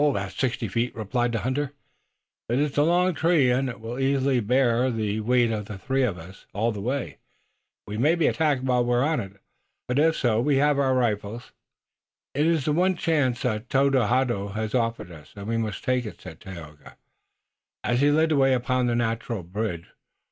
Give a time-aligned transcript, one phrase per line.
[0.01, 1.73] "About sixty feet," replied the hunter,
[2.49, 6.01] "but it's a long tree, and it will easily bear the weight of the three
[6.01, 7.19] of us all the way.
[7.85, 9.33] We may be attacked while we're upon it,
[9.87, 11.51] but if so we have our rifles."
[12.33, 16.07] "It is the one chance that Tododaho has offered to us, and we must take
[16.07, 16.97] it," said Tayoga,
[17.83, 19.85] as he led the way upon the natural bridge.